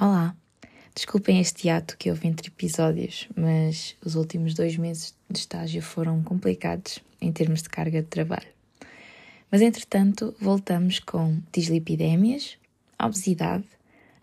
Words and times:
Olá! 0.00 0.32
Desculpem 0.94 1.40
este 1.40 1.68
ato 1.68 1.96
que 1.98 2.08
houve 2.08 2.28
entre 2.28 2.46
episódios, 2.46 3.28
mas 3.34 3.96
os 4.04 4.14
últimos 4.14 4.54
dois 4.54 4.76
meses 4.76 5.12
de 5.28 5.40
estágio 5.40 5.82
foram 5.82 6.22
complicados 6.22 7.00
em 7.20 7.32
termos 7.32 7.62
de 7.62 7.68
carga 7.68 8.00
de 8.00 8.06
trabalho. 8.06 8.46
Mas 9.50 9.60
entretanto, 9.60 10.32
voltamos 10.40 11.00
com 11.00 11.40
dislipidémias, 11.52 12.56
obesidade, 12.96 13.64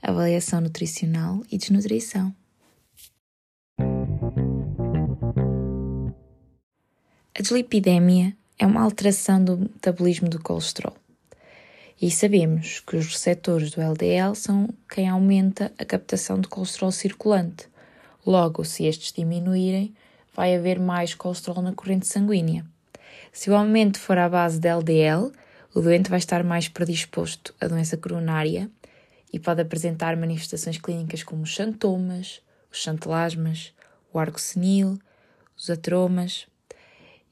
avaliação 0.01 0.61
nutricional 0.61 1.43
e 1.51 1.57
desnutrição. 1.57 2.33
A 7.37 7.41
dislipidemia 7.41 8.33
é 8.57 8.65
uma 8.65 8.81
alteração 8.81 9.43
do 9.43 9.57
metabolismo 9.57 10.29
do 10.29 10.41
colesterol. 10.41 10.95
E 12.01 12.11
sabemos 12.11 12.81
que 12.81 12.97
os 12.97 13.07
receptores 13.07 13.71
do 13.71 13.81
LDL 13.81 14.35
são 14.35 14.67
quem 14.89 15.07
aumenta 15.07 15.71
a 15.77 15.85
captação 15.85 16.41
de 16.41 16.47
colesterol 16.49 16.91
circulante. 16.91 17.69
Logo, 18.25 18.65
se 18.65 18.83
estes 18.83 19.13
diminuírem, 19.13 19.95
vai 20.33 20.53
haver 20.53 20.77
mais 20.77 21.15
colesterol 21.15 21.61
na 21.61 21.71
corrente 21.71 22.05
sanguínea. 22.05 22.65
Se 23.31 23.49
o 23.49 23.55
aumento 23.55 23.97
for 23.97 24.17
à 24.17 24.27
base 24.27 24.59
de 24.59 24.67
LDL, 24.67 25.31
o 25.73 25.79
doente 25.79 26.09
vai 26.09 26.19
estar 26.19 26.43
mais 26.43 26.67
predisposto 26.67 27.55
à 27.61 27.67
doença 27.67 27.95
coronária 27.95 28.69
e 29.31 29.39
pode 29.39 29.61
apresentar 29.61 30.17
manifestações 30.17 30.77
clínicas 30.77 31.23
como 31.23 31.43
os 31.43 31.49
xantomas, 31.49 32.41
os 32.69 32.79
xantelasmas, 32.79 33.73
o 34.11 34.19
arco 34.19 34.39
senil, 34.39 34.99
os 35.57 35.69
atromas. 35.69 36.45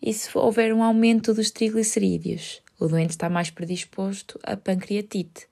E 0.01 0.13
se 0.13 0.29
houver 0.37 0.73
um 0.73 0.81
aumento 0.81 1.33
dos 1.33 1.51
triglicerídeos, 1.51 2.62
o 2.83 2.87
doente 2.89 3.11
está 3.11 3.29
mais 3.29 3.49
predisposto 3.49 4.37
a 4.43 4.57
pancreatite. 4.57 5.47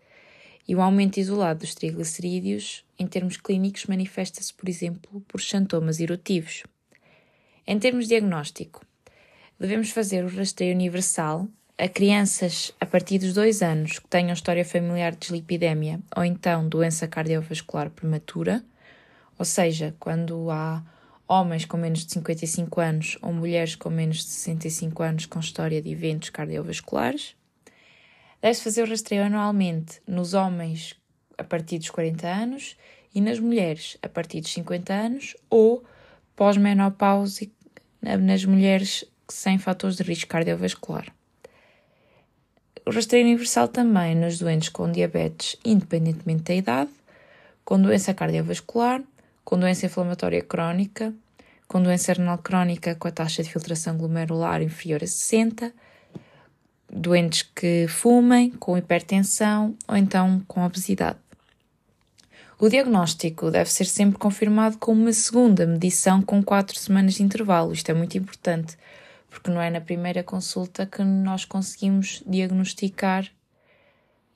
E 0.68 0.76
o 0.76 0.82
aumento 0.82 1.18
isolado 1.18 1.62
dos 1.62 1.74
triglicerídeos, 1.74 2.84
em 3.00 3.08
termos 3.08 3.38
clínicos, 3.38 3.86
manifesta-se, 3.86 4.54
por 4.54 4.68
exemplo, 4.68 5.22
por 5.28 5.40
xantomas 5.40 6.02
eruptivos. 6.02 6.64
Em 7.66 7.80
termos 7.80 8.06
de 8.06 8.10
diagnóstico, 8.10 8.86
devemos 9.58 9.92
fazer 9.92 10.26
o 10.26 10.28
rastreio 10.28 10.76
universal 10.76 11.48
a 11.78 11.88
crianças 11.88 12.74
a 12.82 12.86
partir 12.86 13.18
dos 13.18 13.34
dois 13.34 13.62
anos 13.62 13.98
que 13.98 14.08
tenham 14.08 14.34
história 14.34 14.66
familiar 14.66 15.14
de 15.14 15.20
dislipidemia 15.20 16.02
ou 16.16 16.26
então 16.26 16.68
doença 16.68 17.08
cardiovascular 17.08 17.90
prematura, 17.90 18.64
ou 19.40 19.46
seja, 19.46 19.96
quando 20.00 20.52
há 20.52 20.84
homens 21.32 21.64
com 21.64 21.78
menos 21.78 22.06
de 22.06 22.12
55 22.12 22.82
anos 22.82 23.18
ou 23.22 23.32
mulheres 23.32 23.74
com 23.76 23.90
menos 23.90 24.18
de 24.18 24.24
65 24.32 25.02
anos 25.02 25.26
com 25.26 25.40
história 25.40 25.82
de 25.82 25.90
eventos 25.90 26.30
cardiovasculares. 26.30 27.38
Deve-se 28.42 28.62
fazer 28.62 28.84
o 28.84 28.90
rastreio 28.90 29.24
anualmente 29.24 30.02
nos 30.06 30.34
homens 30.34 30.94
a 31.38 31.44
partir 31.44 31.78
dos 31.78 31.90
40 31.90 32.28
anos 32.28 32.76
e 33.16 33.22
nas 33.22 33.40
mulheres 33.40 33.98
a 34.02 34.10
partir 34.10 34.42
dos 34.42 34.52
50 34.52 34.94
anos 34.94 35.38
ou 35.50 35.86
pós-menopausa 36.36 37.48
nas 38.02 38.44
mulheres 38.44 39.06
sem 39.30 39.58
fatores 39.58 39.96
de 39.96 40.04
risco 40.04 40.30
cardiovascular. 40.30 41.06
O 42.86 42.92
rastreio 42.92 43.26
universal 43.26 43.70
também 43.70 44.16
nos 44.16 44.38
doentes 44.38 44.68
com 44.68 44.92
diabetes, 44.92 45.56
independentemente 45.64 46.44
da 46.44 46.56
idade, 46.56 46.92
com 47.64 47.82
doença 47.82 48.14
cardiovascular, 48.14 49.02
com 49.46 49.58
doença 49.58 49.86
inflamatória 49.86 50.42
crónica, 50.42 51.14
com 51.72 51.82
doença 51.82 52.12
renal 52.12 52.38
crónica 52.38 52.96
com 52.96 53.08
a 53.08 53.12
taxa 53.12 53.42
de 53.42 53.50
filtração 53.50 53.98
glomerular 53.98 54.62
inferior 54.62 55.02
a 55.02 55.08
60, 55.08 55.74
doentes 56.92 57.44
que 57.44 57.88
fumem, 57.88 58.52
com 58.52 58.78
hipertensão 58.78 59.74
ou 59.88 59.96
então 59.96 60.42
com 60.50 60.66
obesidade. 60.66 61.18
O 62.60 62.68
diagnóstico 62.68 63.50
deve 63.50 63.72
ser 63.72 63.86
sempre 63.86 64.20
confirmado 64.20 64.78
com 64.80 64.92
uma 64.92 65.14
segunda 65.14 65.66
medição 65.66 66.22
com 66.22 66.44
4 66.44 66.78
semanas 66.78 67.14
de 67.14 67.24
intervalo. 67.24 67.72
Isto 67.72 67.90
é 67.90 67.94
muito 67.94 68.18
importante, 68.18 68.78
porque 69.30 69.50
não 69.50 69.62
é 69.62 69.70
na 69.70 69.80
primeira 69.80 70.22
consulta 70.24 70.86
que 70.86 71.02
nós 71.02 71.46
conseguimos 71.46 72.22
diagnosticar 72.28 73.32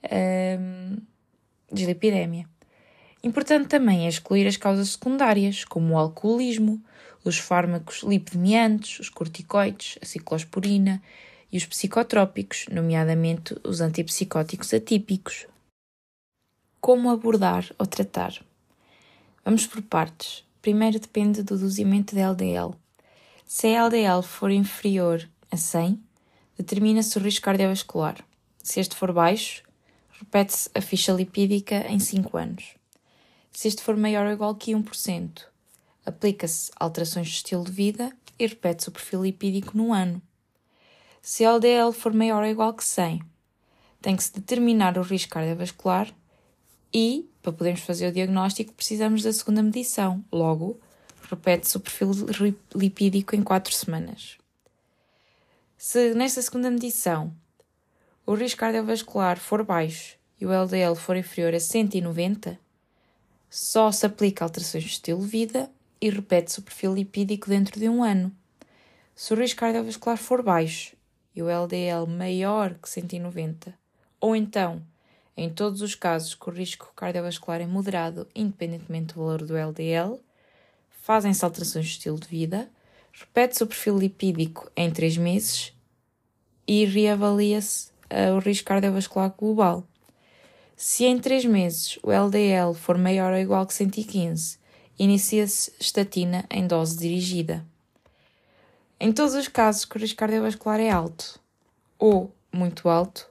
hum, 0.09 0.99
dislipidemia. 1.69 2.54
Importante 3.25 3.69
também 3.69 4.05
é 4.05 4.07
excluir 4.07 4.45
as 4.45 4.55
causas 4.55 4.89
secundárias, 4.89 5.65
como 5.65 5.95
o 5.95 5.97
alcoolismo, 5.97 6.79
os 7.23 7.39
fármacos 7.39 8.03
lipidemiantes, 8.03 8.99
os 8.99 9.09
corticoides, 9.09 9.97
a 9.99 10.05
ciclosporina 10.05 11.01
e 11.51 11.57
os 11.57 11.65
psicotrópicos, 11.65 12.67
nomeadamente 12.71 13.59
os 13.63 13.81
antipsicóticos 13.81 14.71
atípicos. 14.75 15.47
Como 16.79 17.09
abordar 17.09 17.65
ou 17.79 17.87
tratar? 17.87 18.45
Vamos 19.43 19.65
por 19.65 19.81
partes. 19.81 20.43
Primeiro 20.61 20.99
depende 20.99 21.41
do 21.41 21.57
dozimento 21.57 22.13
de 22.13 22.21
LDL. 22.21 22.75
Se 23.43 23.75
a 23.75 23.87
LDL 23.87 24.21
for 24.21 24.51
inferior 24.51 25.27
a 25.49 25.57
100, 25.57 25.99
determina-se 26.59 27.17
o 27.17 27.21
risco 27.21 27.45
cardiovascular. 27.45 28.23
Se 28.61 28.79
este 28.79 28.95
for 28.95 29.11
baixo, 29.11 29.63
repete-se 30.19 30.69
a 30.75 30.79
ficha 30.79 31.11
lipídica 31.11 31.87
em 31.91 31.97
5 31.97 32.37
anos. 32.37 32.75
Se 33.55 33.69
este 33.69 33.81
for 33.81 33.95
maior 33.95 34.25
ou 34.25 34.33
igual 34.33 34.53
que 34.53 34.73
1%, 34.73 35.45
aplica-se 36.05 36.69
alterações 36.75 37.29
de 37.29 37.35
estilo 37.35 37.63
de 37.63 37.71
vida 37.71 38.11
e 38.37 38.45
repete-se 38.45 38.89
o 38.89 38.91
perfil 38.91 39.23
lipídico 39.23 39.77
no 39.77 39.93
ano. 39.93 40.21
Se 41.21 41.45
a 41.45 41.53
LDL 41.53 41.93
for 41.93 42.13
maior 42.13 42.43
ou 42.43 42.49
igual 42.49 42.73
que 42.73 42.83
100, 42.83 43.21
tem 44.01 44.17
que 44.17 44.23
se 44.25 44.33
determinar 44.33 44.97
o 44.97 45.01
risco 45.01 45.31
cardiovascular 45.31 46.13
e, 46.93 47.29
para 47.41 47.53
podermos 47.53 47.79
fazer 47.79 48.09
o 48.09 48.11
diagnóstico, 48.11 48.73
precisamos 48.73 49.23
da 49.23 49.31
segunda 49.31 49.63
medição. 49.63 50.21
Logo, 50.29 50.77
repete-se 51.29 51.77
o 51.77 51.79
perfil 51.79 52.11
lipídico 52.75 53.37
em 53.37 53.41
4 53.41 53.73
semanas. 53.73 54.37
Se 55.77 56.13
nesta 56.13 56.41
segunda 56.41 56.69
medição 56.69 57.33
o 58.25 58.33
risco 58.33 58.59
cardiovascular 58.59 59.39
for 59.39 59.63
baixo 59.63 60.17
e 60.41 60.45
o 60.45 60.51
LDL 60.51 60.95
for 60.95 61.15
inferior 61.15 61.55
a 61.55 61.59
190, 61.59 62.64
só 63.55 63.89
se 63.89 64.05
aplica 64.05 64.43
alterações 64.43 64.83
de 64.83 64.89
estilo 64.89 65.21
de 65.21 65.27
vida 65.27 65.71
e 66.01 66.09
repete-se 66.09 66.59
o 66.59 66.61
perfil 66.61 66.93
lipídico 66.93 67.47
dentro 67.47 67.79
de 67.79 67.87
um 67.87 68.03
ano. 68.03 68.29
Se 69.15 69.33
o 69.33 69.37
risco 69.37 69.61
cardiovascular 69.61 70.17
for 70.17 70.43
baixo 70.43 70.93
e 71.33 71.41
o 71.41 71.49
LDL 71.49 72.05
maior 72.05 72.73
que 72.73 72.89
190, 72.89 73.73
ou 74.19 74.35
então, 74.35 74.81
em 75.37 75.49
todos 75.49 75.81
os 75.81 75.95
casos 75.95 76.35
que 76.35 76.49
o 76.49 76.51
risco 76.51 76.91
cardiovascular 76.97 77.61
é 77.61 77.65
moderado, 77.65 78.27
independentemente 78.35 79.13
do 79.13 79.21
valor 79.21 79.45
do 79.45 79.55
LDL, 79.55 80.19
fazem-se 80.89 81.45
alterações 81.45 81.85
de 81.85 81.91
estilo 81.91 82.19
de 82.19 82.27
vida, 82.27 82.69
repete-se 83.13 83.63
o 83.63 83.67
perfil 83.67 83.97
lipídico 83.97 84.69
em 84.75 84.91
3 84.91 85.15
meses 85.15 85.73
e 86.67 86.83
reavalia-se 86.83 87.87
uh, 88.11 88.35
o 88.35 88.39
risco 88.39 88.67
cardiovascular 88.67 89.33
global. 89.37 89.87
Se 90.77 91.05
em 91.05 91.17
3 91.17 91.45
meses 91.45 91.97
o 92.03 92.11
LDL 92.11 92.73
for 92.73 92.97
maior 92.97 93.31
ou 93.31 93.39
igual 93.39 93.65
que 93.65 93.73
115, 93.73 94.57
inicia-se 94.99 95.71
estatina 95.79 96.45
em 96.49 96.67
dose 96.67 96.97
dirigida. 96.97 97.65
Em 98.99 99.11
todos 99.11 99.35
os 99.35 99.47
casos 99.47 99.85
que 99.85 99.97
o 99.97 99.99
risco 99.99 100.17
cardiovascular 100.17 100.79
é 100.79 100.89
alto 100.89 101.39
ou 101.97 102.33
muito 102.51 102.89
alto, 102.89 103.29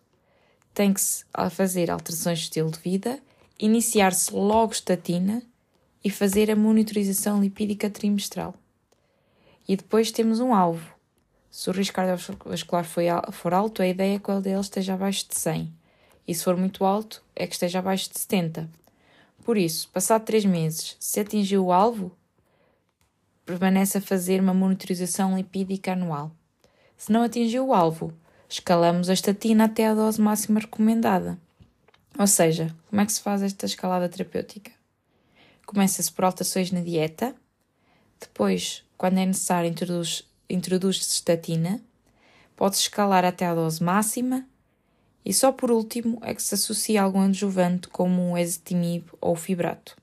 tem 0.73 0.93
que 0.93 1.01
se 1.01 1.25
fazer 1.51 1.91
alterações 1.91 2.39
de 2.39 2.45
estilo 2.45 2.71
de 2.71 2.79
vida, 2.79 3.21
iniciar-se 3.59 4.35
logo 4.35 4.73
estatina 4.73 5.43
e 6.03 6.11
fazer 6.11 6.51
a 6.51 6.57
monitorização 6.57 7.43
lipídica 7.43 7.89
trimestral. 7.91 8.55
E 9.69 9.77
depois 9.77 10.11
temos 10.11 10.41
um 10.41 10.55
alvo. 10.55 10.95
Se 11.51 11.71
o 11.71 11.73
risco 11.73 11.95
cardiovascular 11.95 12.85
for 13.33 13.55
alto, 13.55 13.83
a 13.83 13.87
ideia 13.87 14.17
é 14.17 14.19
que 14.19 14.31
o 14.31 14.35
LDL 14.35 14.61
esteja 14.61 14.95
abaixo 14.95 15.29
de 15.29 15.39
100. 15.39 15.84
E 16.27 16.35
se 16.35 16.45
for 16.45 16.57
muito 16.57 16.85
alto, 16.85 17.23
é 17.37 17.47
que 17.47 17.55
esteja 17.55 17.79
abaixo 17.79 18.11
de 18.11 18.19
70. 18.19 18.69
Por 19.45 19.59
isso, 19.59 19.89
passado 19.91 20.25
3 20.25 20.47
meses, 20.47 20.97
se 20.99 21.21
atingiu 21.21 21.67
o 21.67 21.73
alvo, 21.73 22.11
permanece 23.45 23.99
a 23.99 24.01
fazer 24.01 24.41
uma 24.41 24.55
monitorização 24.55 25.37
lipídica 25.37 25.93
anual. 25.93 26.33
Se 26.97 27.13
não 27.13 27.23
atingiu 27.23 27.67
o 27.67 27.75
alvo, 27.75 28.13
escalamos 28.49 29.11
a 29.11 29.13
estatina 29.13 29.65
até 29.65 29.87
a 29.87 29.95
dose 29.95 30.21
máxima 30.21 30.61
recomendada. 30.61 31.39
Ou 32.19 32.27
seja, 32.27 32.75
como 32.89 33.03
é 33.03 33.07
que 33.07 33.13
se 33.13 33.21
faz 33.21 33.43
esta 33.43 33.67
escalada 33.67 34.09
terapêutica? 34.09 34.71
Começa-se 35.67 36.11
por 36.11 36.25
alterações 36.25 36.71
na 36.71 36.81
dieta, 36.81 37.35
depois, 38.21 38.83
quando 38.97 39.19
é 39.19 39.27
necessário, 39.27 39.69
introduz, 39.69 40.23
introduz-se 40.49 41.15
estatina, 41.15 41.83
pode-se 42.57 42.83
escalar 42.83 43.25
até 43.25 43.45
a 43.45 43.55
dose 43.55 43.83
máxima 43.83 44.47
e 45.25 45.33
só 45.33 45.51
por 45.51 45.71
último 45.71 46.19
é 46.23 46.35
que 46.35 46.43
se 46.43 46.55
associa 46.55 47.03
algum 47.03 47.23
adjuvante 47.23 47.89
como 47.89 48.33
o 48.33 48.39
ezetimibe 48.39 49.07
ou 49.21 49.33
o 49.33 49.37
fibrato. 49.37 49.97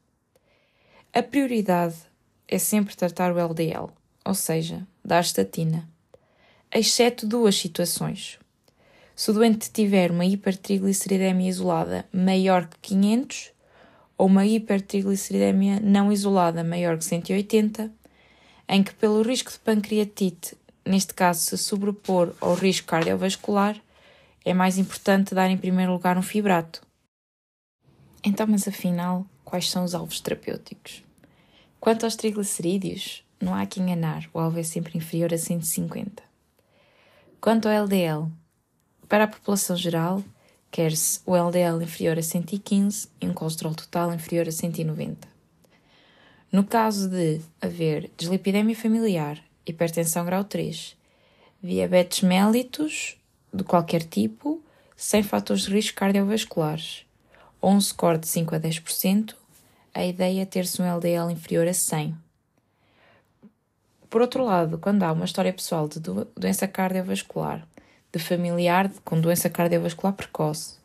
A 1.13 1.21
prioridade 1.21 1.95
é 2.47 2.57
sempre 2.57 2.95
tratar 2.95 3.33
o 3.33 3.39
LDL, 3.39 3.89
ou 4.25 4.33
seja, 4.33 4.85
dar 5.03 5.21
estatina, 5.21 5.87
exceto 6.73 7.27
duas 7.27 7.55
situações. 7.55 8.39
Se 9.15 9.29
o 9.29 9.33
doente 9.33 9.69
tiver 9.69 10.09
uma 10.09 10.25
hipertrigliceridemia 10.25 11.49
isolada 11.49 12.05
maior 12.11 12.67
que 12.67 12.77
500 12.79 13.51
ou 14.17 14.27
uma 14.27 14.45
hipertrigliceridemia 14.45 15.79
não 15.79 16.11
isolada 16.11 16.63
maior 16.63 16.97
que 16.97 17.05
180, 17.05 17.91
em 18.69 18.81
que, 18.81 18.93
pelo 18.93 19.21
risco 19.21 19.51
de 19.51 19.59
pancreatite, 19.59 20.55
neste 20.85 21.13
caso 21.13 21.41
se 21.41 21.57
sobrepor 21.57 22.33
ao 22.39 22.53
risco 22.53 22.87
cardiovascular, 22.87 23.75
é 24.43 24.53
mais 24.53 24.77
importante 24.77 25.35
dar 25.35 25.49
em 25.49 25.57
primeiro 25.57 25.91
lugar 25.91 26.17
um 26.17 26.21
fibrato. 26.21 26.81
Então, 28.23 28.47
mas 28.47 28.67
afinal, 28.67 29.25
quais 29.43 29.69
são 29.69 29.83
os 29.83 29.95
alvos 29.95 30.19
terapêuticos? 30.19 31.03
Quanto 31.79 32.05
aos 32.05 32.15
triglicerídeos, 32.15 33.23
não 33.39 33.55
há 33.55 33.65
que 33.65 33.79
enganar, 33.79 34.29
o 34.33 34.39
alvo 34.39 34.59
é 34.59 34.63
sempre 34.63 34.97
inferior 34.97 35.33
a 35.33 35.37
150. 35.37 36.23
Quanto 37.39 37.67
ao 37.67 37.73
LDL, 37.73 38.31
para 39.09 39.23
a 39.23 39.27
população 39.27 39.75
geral, 39.75 40.23
quer-se 40.69 41.19
o 41.25 41.35
LDL 41.35 41.83
inferior 41.83 42.17
a 42.17 42.21
115 42.21 43.09
e 43.19 43.27
um 43.27 43.33
colesterol 43.33 43.73
total 43.73 44.13
inferior 44.13 44.47
a 44.47 44.51
190. 44.51 45.27
No 46.51 46.63
caso 46.63 47.09
de 47.09 47.41
haver 47.59 48.11
dislipidemia 48.15 48.75
familiar, 48.75 49.41
hipertensão 49.65 50.25
grau 50.25 50.43
3, 50.43 50.95
diabetes 51.63 52.21
mellitus 52.21 53.17
de 53.53 53.63
qualquer 53.63 54.03
tipo, 54.03 54.61
sem 54.95 55.23
fatores 55.23 55.63
de 55.63 55.73
risco 55.73 55.97
cardiovasculares, 55.97 57.05
ou 57.59 57.71
um 57.71 57.81
score 57.81 58.17
de 58.17 58.27
5 58.27 58.55
a 58.55 58.59
10%, 58.59 59.35
a 59.93 60.05
ideia 60.05 60.43
é 60.43 60.45
ter-se 60.45 60.81
um 60.81 60.85
LDL 60.85 61.31
inferior 61.31 61.67
a 61.67 61.73
100. 61.73 62.15
Por 64.09 64.21
outro 64.21 64.43
lado, 64.43 64.77
quando 64.77 65.03
há 65.03 65.11
uma 65.11 65.25
história 65.25 65.53
pessoal 65.53 65.87
de 65.87 65.99
doença 65.99 66.67
cardiovascular, 66.67 67.65
de 68.11 68.19
familiar 68.19 68.91
com 69.05 69.19
doença 69.19 69.49
cardiovascular 69.49 70.13
precoce, 70.13 70.75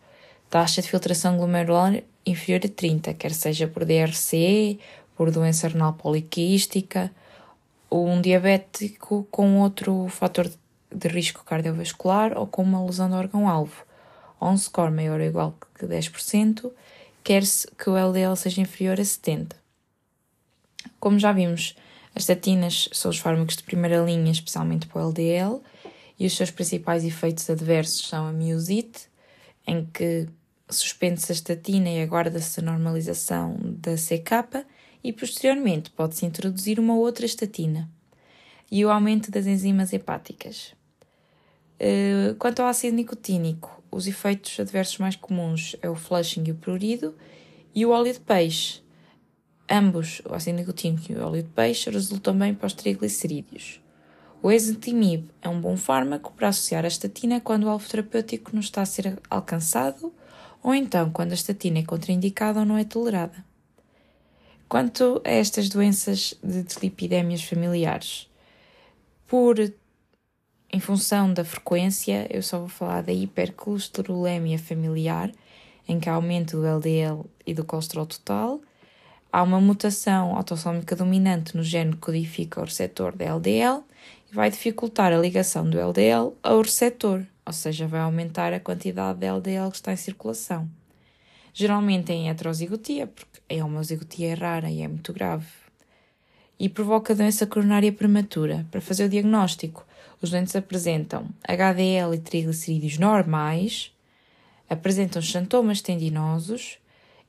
taxa 0.49 0.81
de 0.81 0.89
filtração 0.89 1.37
glomerular 1.37 2.03
inferior 2.25 2.61
a 2.65 2.69
30, 2.69 3.15
quer 3.15 3.33
seja 3.33 3.67
por 3.67 3.85
DRC, 3.85 4.79
por 5.17 5.31
doença 5.31 5.69
renal 5.69 5.93
poliquística, 5.95 7.11
ou 7.91 8.07
um 8.09 8.21
diabético 8.21 9.27
com 9.31 9.61
outro 9.61 10.07
fator 10.09 10.51
de 10.97 11.09
risco 11.09 11.45
cardiovascular 11.45 12.37
ou 12.39 12.47
com 12.47 12.63
uma 12.63 12.85
lesão 12.85 13.11
do 13.11 13.17
órgão-alvo, 13.17 13.85
ou 14.41 14.49
um 14.49 14.57
score 14.57 14.91
maior 14.91 15.21
ou 15.21 15.27
igual 15.27 15.55
que 15.79 15.87
10%, 15.87 16.73
quer-se 17.23 17.67
que 17.73 17.91
o 17.91 17.97
LDL 17.97 18.37
seja 18.37 18.63
inferior 18.63 18.99
a 18.99 19.05
70. 19.05 19.57
Como 20.99 21.19
já 21.19 21.33
vimos, 21.33 21.77
as 22.15 22.23
estatinas 22.23 22.89
são 22.93 23.11
os 23.11 23.19
fármacos 23.19 23.57
de 23.57 23.63
primeira 23.63 23.99
linha, 23.99 24.33
especialmente 24.33 24.87
para 24.87 25.03
o 25.03 25.09
LDL, 25.09 25.61
e 26.19 26.27
os 26.27 26.35
seus 26.35 26.51
principais 26.51 27.05
efeitos 27.05 27.51
adversos 27.51 28.09
são 28.09 28.27
a 28.27 28.33
miosite, 28.33 29.09
em 29.67 29.85
que 29.85 30.29
suspende-se 30.69 31.31
a 31.31 31.35
estatina 31.35 31.91
e 31.91 32.01
aguarda-se 32.01 32.61
a 32.61 32.63
normalização 32.63 33.57
da 33.61 33.95
CK, 33.97 34.65
e 35.05 35.13
posteriormente 35.13 35.91
pode-se 35.91 36.25
introduzir 36.25 36.81
uma 36.81 36.95
outra 36.95 37.27
estatina, 37.27 37.91
e 38.71 38.85
o 38.85 38.91
aumento 38.91 39.31
das 39.31 39.47
enzimas 39.47 39.93
hepáticas. 39.93 40.76
Eh, 41.79 42.35
quanto 42.39 42.61
ao 42.61 42.69
ácido 42.69 42.97
nicotínico, 42.97 43.83
os 43.91 44.07
efeitos 44.07 44.59
adversos 44.59 44.99
mais 44.99 45.17
comuns 45.17 45.77
é 45.83 45.89
o 45.89 45.95
flushing 45.95 46.45
e 46.47 46.53
o 46.53 46.55
prurido, 46.55 47.15
e 47.75 47.85
o 47.85 47.91
óleo 47.91 48.13
de 48.13 48.21
peixe. 48.21 48.83
Ambos, 49.69 50.23
o 50.25 50.35
ácido 50.35 50.59
nicotínico 50.59 51.13
e 51.13 51.17
o 51.17 51.27
óleo 51.27 51.43
de 51.43 51.49
peixe, 51.51 51.91
resultam 51.91 52.37
bem 52.39 52.55
para 52.55 52.67
os 52.67 52.73
triglicerídeos. 52.73 53.81
O 54.43 54.51
ezetimibe 54.51 55.31
é 55.43 55.49
um 55.49 55.61
bom 55.61 55.77
fármaco 55.77 56.33
para 56.33 56.49
associar 56.49 56.85
a 56.85 56.89
estatina 56.89 57.41
quando 57.41 57.65
o 57.65 57.69
alvo 57.69 57.89
terapêutico 57.89 58.53
não 58.53 58.61
está 58.61 58.83
a 58.83 58.87
ser 58.87 59.19
alcançado 59.29 60.13
ou 60.63 60.75
então 60.75 61.11
quando 61.11 61.33
a 61.33 61.35
estatina 61.35 61.79
é 61.79 61.83
contraindicada 61.83 62.61
ou 62.61 62.67
não 62.67 62.77
é 62.77 62.85
tolerada. 62.85 63.45
Quanto 64.69 65.23
a 65.25 65.31
estas 65.31 65.69
doenças 65.69 66.35
de 66.43 66.63
dislipidémias 66.63 67.43
familiares, 67.43 68.29
por 69.27 69.57
em 70.73 70.81
função 70.81 71.33
da 71.33 71.45
frequência, 71.45 72.27
eu 72.29 72.43
só 72.43 72.59
vou 72.59 72.69
falar 72.69 73.03
da 73.03 73.13
hipercolesterolemia 73.13 74.59
familiar, 74.59 75.31
em 75.89 76.01
que 76.01 76.09
há 76.09 76.15
aumento 76.15 76.57
do 76.57 76.67
LDL 76.67 77.25
e 77.47 77.55
do 77.55 77.65
colesterol 77.65 78.07
total. 78.07 78.61
Há 79.33 79.43
uma 79.43 79.61
mutação 79.61 80.37
autossómica 80.37 80.97
dominante 80.97 81.57
no 81.57 81.63
gene 81.63 81.93
que 81.93 81.99
codifica 81.99 82.61
o 82.61 82.65
receptor 82.65 83.15
da 83.15 83.25
LDL 83.25 83.85
e 84.31 84.35
vai 84.35 84.51
dificultar 84.51 85.13
a 85.13 85.19
ligação 85.19 85.69
do 85.69 85.79
LDL 85.79 86.33
ao 86.43 86.61
receptor, 86.61 87.25
ou 87.45 87.53
seja, 87.53 87.87
vai 87.87 88.01
aumentar 88.01 88.53
a 88.53 88.61
quantidade 88.61 89.21
de 89.21 89.27
LDL 89.27 89.71
que 89.71 89.77
está 89.77 89.93
em 89.93 89.97
circulação. 89.97 90.69
Geralmente 91.55 92.13
em 92.13 92.29
heterozigotia, 92.29 93.07
porque 93.07 93.59
a 93.59 93.65
homozigotia 93.65 94.33
é 94.33 94.35
rara 94.35 94.71
e 94.71 94.83
é 94.83 94.89
muito 94.89 95.13
grave. 95.13 95.66
E 96.59 96.69
provoca 96.69 97.15
doença 97.15 97.47
coronária 97.47 97.93
prematura. 97.93 98.67
Para 98.71 98.81
fazer 98.81 99.05
o 99.05 99.09
diagnóstico, 99.09 99.87
os 100.21 100.31
doentes 100.31 100.57
apresentam 100.57 101.29
HDL 101.47 102.15
e 102.15 102.19
triglicerídeos 102.19 102.99
normais, 102.99 103.93
apresentam 104.69 105.21
sintomas 105.21 105.81
tendinosos 105.81 106.79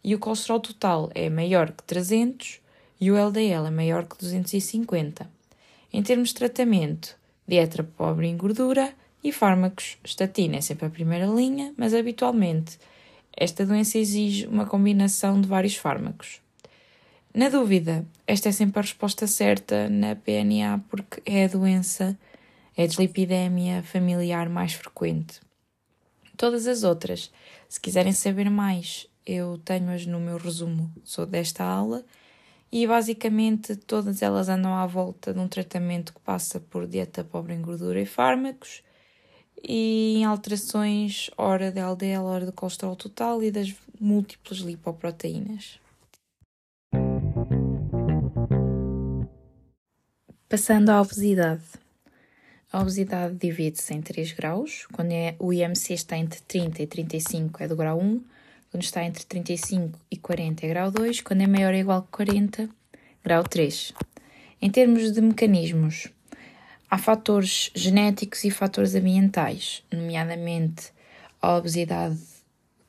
e 0.04 0.16
o 0.16 0.20
colesterol 0.20 0.60
total 0.60 1.12
é 1.14 1.30
maior 1.30 1.72
que 1.72 1.84
300 1.84 2.60
e 3.00 3.12
o 3.12 3.18
LDL 3.18 3.68
é 3.68 3.72
maior 3.72 4.06
que 4.06 4.18
250. 4.18 5.30
Em 5.92 6.02
termos 6.02 6.30
de 6.30 6.36
tratamento, 6.36 7.16
dieta 7.48 7.84
pobre 7.84 8.28
em 8.28 8.38
gordura 8.38 8.94
e 9.24 9.32
fármacos. 9.32 9.98
Estatina 10.04 10.58
é 10.58 10.62
sempre 10.62 10.86
a 10.86 10.90
primeira 10.90 11.26
linha, 11.26 11.74
mas 11.78 11.94
habitualmente 11.94 12.80
esta 13.36 13.66
doença 13.66 13.98
exige 13.98 14.48
uma 14.48 14.66
combinação 14.66 15.40
de 15.40 15.48
vários 15.48 15.76
fármacos. 15.76 16.42
Na 17.38 17.50
dúvida, 17.50 18.04
esta 18.26 18.50
é 18.50 18.52
sempre 18.52 18.80
a 18.80 18.82
resposta 18.82 19.28
certa 19.28 19.88
na 19.88 20.16
PNA 20.16 20.84
porque 20.90 21.22
é 21.24 21.46
a 21.46 21.48
doença, 21.48 22.18
é 22.76 22.82
a 22.82 22.88
dislipidemia 22.88 23.84
familiar 23.84 24.50
mais 24.50 24.74
frequente. 24.74 25.40
Todas 26.36 26.66
as 26.66 26.82
outras, 26.82 27.32
se 27.70 27.80
quiserem 27.80 28.12
saber 28.12 28.50
mais, 28.50 29.06
eu 29.24 29.60
tenho-as 29.64 30.08
no 30.08 30.20
meu 30.20 30.38
resumo 30.38 30.92
sobre 31.04 31.38
desta 31.38 31.64
aula 31.64 32.04
e 32.72 32.88
basicamente 32.88 33.76
todas 33.76 34.24
elas 34.24 34.50
andam 34.50 34.74
à 34.74 34.88
volta 34.88 35.32
de 35.32 35.40
um 35.40 35.48
tratamento 35.48 36.16
que 36.16 36.20
passa 36.22 36.60
por 36.60 36.88
dieta 36.88 37.24
pobre 37.24 37.54
em 37.54 37.62
gordura 37.62 38.02
e 38.02 38.06
fármacos 38.08 38.82
e 39.64 40.16
em 40.18 40.26
alterações 40.26 41.30
hora 41.38 41.72
de 41.72 41.80
LDL, 41.80 42.24
hora 42.24 42.46
de 42.48 42.52
colesterol 42.52 42.96
total 42.96 43.44
e 43.44 43.52
das 43.52 43.76
múltiplas 44.00 44.58
lipoproteínas. 44.58 45.80
Passando 50.50 50.92
à 50.92 51.02
obesidade. 51.02 51.62
A 52.72 52.80
obesidade 52.80 53.36
divide-se 53.36 53.94
em 53.94 54.02
3 54.02 54.32
graus. 54.32 54.88
Quando 54.94 55.12
é, 55.12 55.36
o 55.40 55.52
IMC 55.52 55.94
está 55.94 56.18
entre 56.18 56.40
30 56.40 56.84
e 56.84 56.88
35 56.88 57.64
é 57.64 57.68
do 57.68 57.76
grau 57.76 58.00
1, 58.00 58.24
quando 58.72 58.82
está 58.82 59.04
entre 59.04 59.26
35 59.26 60.00
e 60.10 60.16
40 60.16 60.66
é 60.66 60.70
grau 60.70 60.90
2, 60.90 61.20
quando 61.20 61.42
é 61.42 61.48
maior 61.48 61.74
ou 61.74 61.80
igual 61.82 62.02
que 62.04 62.12
40, 62.12 62.70
grau 63.22 63.44
3. 63.44 63.94
Em 64.62 64.72
termos 64.72 65.12
de 65.12 65.20
mecanismos, 65.20 66.08
há 66.90 66.98
fatores 66.98 67.70
genéticos 67.76 68.46
e 68.46 68.50
fatores 68.50 68.96
ambientais, 68.96 69.84
nomeadamente 69.92 70.94
a 71.42 71.58
obesidade 71.58 72.18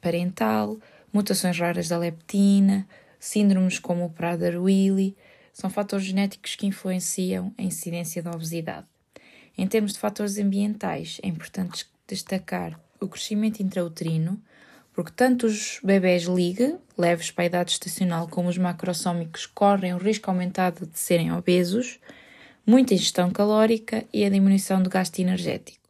parental, 0.00 0.78
mutações 1.12 1.58
raras 1.58 1.88
da 1.88 1.98
leptina, 1.98 2.86
síndromes 3.18 3.80
como 3.80 4.04
o 4.04 4.10
Prader-Willi, 4.10 5.16
são 5.58 5.68
fatores 5.68 6.06
genéticos 6.06 6.54
que 6.54 6.68
influenciam 6.68 7.52
a 7.58 7.62
incidência 7.62 8.22
da 8.22 8.30
obesidade. 8.30 8.86
Em 9.56 9.66
termos 9.66 9.92
de 9.92 9.98
fatores 9.98 10.38
ambientais, 10.38 11.18
é 11.20 11.26
importante 11.26 11.84
destacar 12.06 12.78
o 13.00 13.08
crescimento 13.08 13.60
intrauterino, 13.60 14.40
porque 14.92 15.10
tanto 15.10 15.46
os 15.46 15.80
bebés 15.82 16.22
liga, 16.22 16.78
leves 16.96 17.32
para 17.32 17.42
a 17.42 17.46
idade 17.46 17.72
estacional, 17.72 18.28
como 18.28 18.48
os 18.48 18.56
macrosómicos 18.56 19.46
correm 19.46 19.92
o 19.94 19.98
risco 19.98 20.30
aumentado 20.30 20.86
de 20.86 20.96
serem 20.96 21.32
obesos, 21.32 21.98
muita 22.64 22.94
ingestão 22.94 23.28
calórica 23.32 24.04
e 24.12 24.24
a 24.24 24.30
diminuição 24.30 24.80
do 24.80 24.88
gasto 24.88 25.18
energético. 25.18 25.88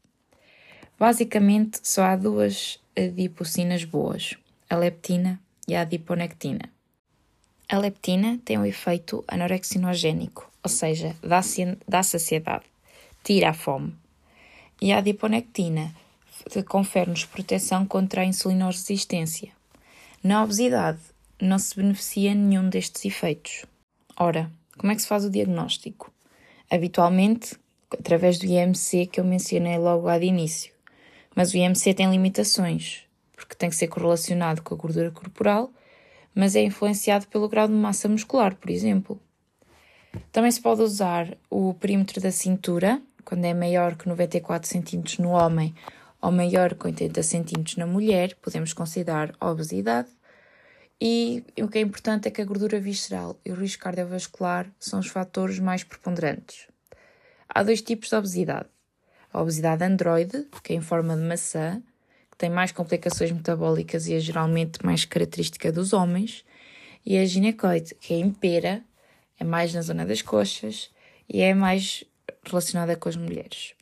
Basicamente, 0.98 1.78
só 1.82 2.04
há 2.04 2.16
duas 2.16 2.80
adipocinas 2.96 3.84
boas, 3.84 4.34
a 4.70 4.76
leptina 4.76 5.38
e 5.68 5.74
a 5.74 5.82
adiponectina. 5.82 6.77
A 7.70 7.76
leptina 7.76 8.40
tem 8.46 8.56
um 8.56 8.64
efeito 8.64 9.22
anorexinogénico, 9.28 10.50
ou 10.64 10.70
seja, 10.70 11.14
dá, 11.22 11.42
dá 11.86 12.02
saciedade, 12.02 12.64
tira 13.22 13.50
a 13.50 13.52
fome. 13.52 13.94
E 14.80 14.90
a 14.90 14.96
adiponectina 14.98 15.94
confere-nos 16.66 17.26
proteção 17.26 17.84
contra 17.84 18.22
a 18.22 18.24
insulinoresistência. 18.24 19.52
Na 20.24 20.42
obesidade, 20.42 20.98
não 21.38 21.58
se 21.58 21.76
beneficia 21.76 22.34
nenhum 22.34 22.70
destes 22.70 23.04
efeitos. 23.04 23.66
Ora, 24.16 24.50
como 24.78 24.90
é 24.90 24.96
que 24.96 25.02
se 25.02 25.08
faz 25.08 25.26
o 25.26 25.30
diagnóstico? 25.30 26.10
Habitualmente, 26.70 27.54
através 27.92 28.38
do 28.38 28.46
IMC 28.46 29.08
que 29.12 29.20
eu 29.20 29.24
mencionei 29.24 29.76
logo 29.76 30.06
lá 30.06 30.18
de 30.18 30.24
início. 30.24 30.72
Mas 31.36 31.52
o 31.52 31.58
IMC 31.58 31.92
tem 31.92 32.10
limitações, 32.10 33.02
porque 33.36 33.54
tem 33.54 33.68
que 33.68 33.76
ser 33.76 33.88
correlacionado 33.88 34.62
com 34.62 34.74
a 34.74 34.78
gordura 34.78 35.10
corporal, 35.10 35.70
mas 36.34 36.54
é 36.56 36.62
influenciado 36.62 37.26
pelo 37.28 37.48
grau 37.48 37.66
de 37.66 37.74
massa 37.74 38.08
muscular, 38.08 38.54
por 38.54 38.70
exemplo. 38.70 39.20
Também 40.32 40.50
se 40.50 40.60
pode 40.60 40.82
usar 40.82 41.36
o 41.50 41.74
perímetro 41.74 42.20
da 42.20 42.30
cintura, 42.30 43.00
quando 43.24 43.44
é 43.44 43.52
maior 43.52 43.94
que 43.94 44.08
94 44.08 44.68
cm 44.68 45.20
no 45.20 45.30
homem 45.30 45.74
ou 46.20 46.32
maior 46.32 46.74
que 46.74 46.86
80 46.86 47.22
cm 47.22 47.76
na 47.76 47.86
mulher, 47.86 48.34
podemos 48.36 48.72
considerar 48.72 49.34
obesidade. 49.40 50.08
E 51.00 51.44
o 51.60 51.68
que 51.68 51.78
é 51.78 51.80
importante 51.80 52.26
é 52.26 52.30
que 52.30 52.40
a 52.40 52.44
gordura 52.44 52.80
visceral 52.80 53.38
e 53.44 53.52
o 53.52 53.54
risco 53.54 53.84
cardiovascular 53.84 54.68
são 54.80 54.98
os 54.98 55.06
fatores 55.06 55.58
mais 55.60 55.84
preponderantes. 55.84 56.66
Há 57.48 57.62
dois 57.62 57.82
tipos 57.82 58.08
de 58.08 58.16
obesidade. 58.16 58.68
A 59.32 59.40
obesidade 59.40 59.84
androide, 59.84 60.48
que 60.62 60.72
é 60.72 60.76
em 60.76 60.80
forma 60.80 61.16
de 61.16 61.22
maçã, 61.22 61.82
tem 62.38 62.48
mais 62.48 62.70
complicações 62.70 63.32
metabólicas 63.32 64.06
e 64.06 64.14
é 64.14 64.20
geralmente 64.20 64.84
mais 64.86 65.04
característica 65.04 65.72
dos 65.72 65.92
homens, 65.92 66.44
e 67.04 67.18
a 67.18 67.24
ginecoide, 67.24 67.94
que 67.96 68.14
é 68.14 68.18
em 68.18 68.30
pera, 68.30 68.82
é 69.38 69.44
mais 69.44 69.74
na 69.74 69.82
zona 69.82 70.06
das 70.06 70.22
coxas 70.22 70.90
e 71.28 71.40
é 71.40 71.52
mais 71.52 72.04
relacionada 72.44 72.96
com 72.96 73.08
as 73.08 73.16
mulheres. 73.16 73.74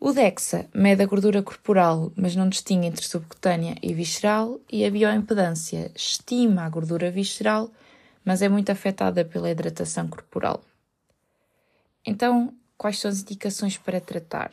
O 0.00 0.12
DEXA 0.12 0.68
mede 0.74 1.02
a 1.02 1.06
gordura 1.06 1.42
corporal, 1.42 2.10
mas 2.16 2.34
não 2.34 2.48
distingue 2.48 2.88
entre 2.88 3.04
subcutânea 3.04 3.76
e 3.80 3.94
visceral, 3.94 4.60
e 4.70 4.84
a 4.84 4.90
bioimpedância 4.90 5.92
estima 5.94 6.62
a 6.62 6.68
gordura 6.68 7.10
visceral, 7.10 7.70
mas 8.24 8.42
é 8.42 8.48
muito 8.48 8.70
afetada 8.70 9.24
pela 9.24 9.50
hidratação 9.50 10.08
corporal. 10.08 10.60
Então, 12.04 12.52
quais 12.76 12.98
são 12.98 13.08
as 13.08 13.20
indicações 13.20 13.78
para 13.78 14.00
tratar? 14.00 14.50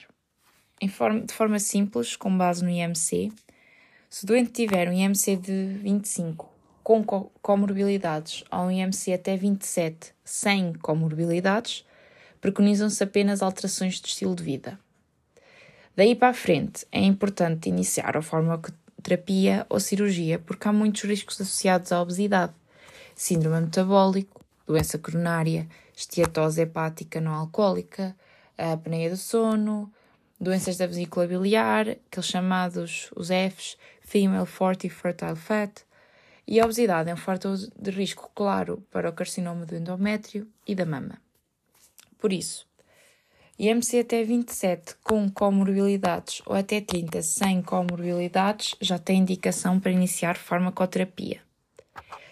Forma, 0.88 1.22
de 1.22 1.34
forma 1.34 1.60
simples, 1.60 2.16
com 2.16 2.38
base 2.38 2.64
no 2.64 2.70
IMC, 2.70 3.32
se 4.10 4.24
o 4.24 4.28
doente 4.28 4.52
tiver 4.52 4.88
um 4.88 4.94
IMC 4.94 5.36
de 5.36 5.66
25 5.82 6.50
com 6.84 7.04
comorbilidades 7.42 8.44
ou 8.52 8.62
um 8.62 8.72
IMC 8.72 9.14
até 9.14 9.36
27 9.36 10.14
sem 10.24 10.74
comorbilidades, 10.74 11.86
preconizam-se 12.42 13.04
apenas 13.04 13.44
alterações 13.44 14.02
de 14.02 14.08
estilo 14.08 14.36
de 14.36 14.44
vida. 14.44 14.80
Daí 15.96 16.16
para 16.16 16.30
a 16.30 16.34
frente, 16.34 16.88
é 16.92 17.02
importante 17.02 17.70
iniciar 17.70 18.18
a 18.18 18.22
farmacoterapia 18.22 19.66
ou 19.70 19.80
cirurgia 19.80 20.40
porque 20.40 20.68
há 20.68 20.74
muitos 20.74 21.04
riscos 21.04 21.40
associados 21.40 21.92
à 21.92 22.02
obesidade, 22.02 22.54
síndrome 23.14 23.62
metabólico, 23.62 24.44
doença 24.66 24.98
coronária, 24.98 25.68
esteatose 25.96 26.62
hepática 26.62 27.20
não 27.20 27.34
alcoólica, 27.34 28.16
apneia 28.58 29.10
do 29.10 29.18
sono, 29.18 29.92
doenças 30.40 30.78
da 30.78 30.88
vesícula 30.88 31.28
biliar, 31.28 31.90
aqueles 31.90 32.26
chamados 32.26 33.10
os 33.16 33.28
Fs, 33.28 33.78
Female 34.02 34.46
Forty 34.46 34.90
Fertile 34.90 35.36
Fat, 35.36 35.84
e 36.48 36.60
a 36.60 36.64
obesidade 36.64 37.10
é 37.10 37.14
um 37.14 37.18
fator 37.18 37.58
de 37.58 37.92
risco 37.92 38.32
claro 38.34 38.84
para 38.90 39.10
o 39.10 39.14
carcinoma 39.14 39.66
do 39.66 39.76
endométrio 39.76 40.48
e 40.66 40.74
da 40.74 40.86
mama. 40.86 41.22
Por 42.18 42.34
isso, 42.34 42.68
IMC 43.60 44.00
até 44.00 44.24
27 44.24 44.96
com 45.04 45.30
comorbilidades 45.30 46.42
ou 46.46 46.56
até 46.56 46.80
30 46.80 47.22
sem 47.22 47.62
comorbilidades 47.62 48.74
já 48.80 48.98
tem 48.98 49.20
indicação 49.20 49.80
para 49.80 49.92
iniciar 49.92 50.38
farmacoterapia. 50.38 51.42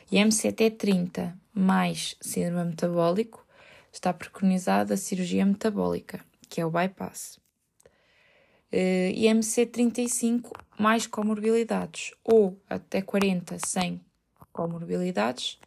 IMC 0.09 0.47
até 0.47 0.69
30 0.69 1.37
mais 1.53 2.15
síndrome 2.21 2.69
metabólico 2.69 3.45
está 3.91 4.13
preconizada 4.13 4.93
a 4.93 4.97
cirurgia 4.97 5.45
metabólica, 5.45 6.21
que 6.49 6.61
é 6.61 6.65
o 6.65 6.71
bypass. 6.71 7.39
Uh, 8.71 9.11
IMC 9.15 9.65
35 9.67 10.51
mais 10.77 11.07
comorbilidades 11.07 12.11
ou 12.23 12.61
até 12.69 13.01
40 13.01 13.57
sem 13.65 14.01
comorbilidades, 14.51 15.59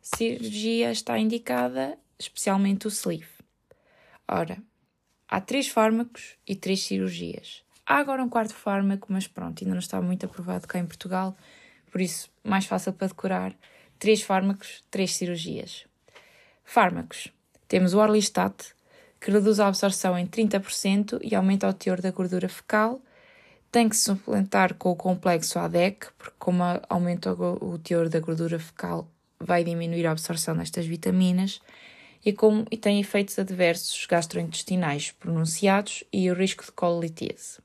cirurgia 0.00 0.92
está 0.92 1.18
indicada, 1.18 1.98
especialmente 2.18 2.86
o 2.86 2.88
sleeve. 2.88 3.26
Ora, 4.28 4.58
há 5.28 5.40
três 5.40 5.68
fármacos 5.68 6.36
e 6.46 6.54
três 6.54 6.84
cirurgias. 6.84 7.62
Há 7.86 7.96
agora 7.96 8.22
um 8.22 8.28
quarto 8.28 8.54
fármaco, 8.54 9.08
mas 9.10 9.26
pronto, 9.26 9.62
ainda 9.62 9.74
não 9.74 9.80
está 9.80 10.00
muito 10.00 10.24
aprovado 10.24 10.66
cá 10.66 10.78
em 10.78 10.86
Portugal, 10.86 11.36
por 11.90 12.00
isso, 12.00 12.30
mais 12.42 12.66
fácil 12.66 12.92
para 12.92 13.08
decorar. 13.08 13.54
Três 13.98 14.20
fármacos, 14.20 14.82
três 14.90 15.14
cirurgias. 15.14 15.86
Fármacos. 16.64 17.28
Temos 17.68 17.94
o 17.94 17.98
Orlistat, 17.98 18.74
que 19.24 19.30
reduz 19.30 19.58
a 19.58 19.68
absorção 19.68 20.18
em 20.18 20.26
30% 20.26 21.18
e 21.22 21.34
aumenta 21.34 21.66
o 21.66 21.72
teor 21.72 21.98
da 21.98 22.10
gordura 22.10 22.46
fecal. 22.46 23.00
Tem 23.72 23.88
que 23.88 23.96
se 23.96 24.02
suplementar 24.02 24.74
com 24.74 24.90
o 24.90 24.94
complexo 24.94 25.58
ADEC, 25.58 26.08
porque 26.18 26.34
como 26.38 26.62
aumenta 26.90 27.32
o 27.32 27.78
teor 27.78 28.10
da 28.10 28.20
gordura 28.20 28.58
fecal, 28.58 29.08
vai 29.40 29.64
diminuir 29.64 30.06
a 30.06 30.10
absorção 30.10 30.54
destas 30.54 30.84
vitaminas 30.84 31.62
e, 32.22 32.34
com, 32.34 32.66
e 32.70 32.76
tem 32.76 33.00
efeitos 33.00 33.38
adversos 33.38 34.04
gastrointestinais 34.04 35.12
pronunciados 35.12 36.04
e 36.12 36.30
o 36.30 36.34
risco 36.34 36.62
de 36.62 36.72
cololitese. 36.72 37.60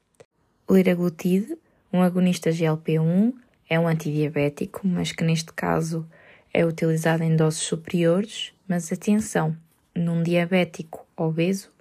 O 0.65 0.73
liraglutide, 0.73 1.57
um 1.91 2.01
agonista 2.01 2.51
GLP-1, 2.51 3.33
é 3.69 3.77
um 3.77 3.85
antidiabético, 3.85 4.87
mas 4.87 5.11
que 5.11 5.25
neste 5.25 5.51
caso 5.51 6.07
é 6.53 6.65
utilizado 6.65 7.21
em 7.21 7.35
doses 7.35 7.59
superiores, 7.59 8.53
mas 8.65 8.93
atenção, 8.93 9.57
num 9.93 10.23
diabético 10.23 11.08
obeso, 11.27 11.71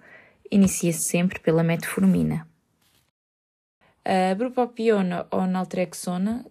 inicia-se 0.51 0.99
sempre 0.99 1.39
pela 1.39 1.63
metformina. 1.63 2.47
A 4.03 4.33
bupropiona 4.35 5.27
ou 5.29 5.45
naltrexona, 5.45 6.45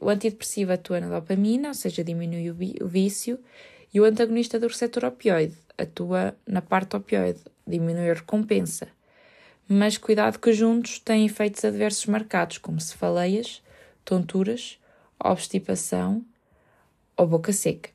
o 0.00 0.08
antidepressivo 0.08 0.72
atua 0.72 1.00
na 1.00 1.08
dopamina, 1.08 1.68
ou 1.68 1.74
seja, 1.74 2.04
diminui 2.04 2.50
o 2.50 2.86
vício, 2.86 3.38
e 3.92 4.00
o 4.00 4.04
antagonista 4.04 4.58
do 4.58 4.68
receptor 4.68 5.04
opioide 5.04 5.56
atua 5.76 6.36
na 6.46 6.62
parte 6.62 6.96
opioide, 6.96 7.40
diminui 7.66 8.10
a 8.10 8.14
recompensa. 8.14 8.88
Mas 9.68 9.96
cuidado 9.96 10.38
que 10.38 10.52
juntos 10.52 10.98
têm 10.98 11.26
efeitos 11.26 11.64
adversos 11.64 12.06
marcados, 12.06 12.58
como 12.58 12.80
cefaleias, 12.80 13.62
tonturas, 14.04 14.78
obstipação 15.18 16.24
ou 17.16 17.26
boca 17.26 17.52
seca. 17.52 17.90